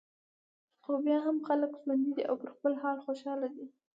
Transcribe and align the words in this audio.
خو 0.81 0.91
بیا 1.05 1.17
هم 1.25 1.37
خلک 1.47 1.71
ژوندي 1.83 2.11
دي 2.15 2.23
او 2.29 2.35
پر 2.41 2.49
خپل 2.55 2.73
حال 2.81 2.97
خوشاله 3.05 3.47
دي. 3.55 3.65